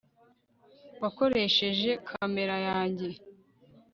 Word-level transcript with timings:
wakoresheje 1.01 1.89
kamera 2.07 2.53
yanjye 2.67 3.09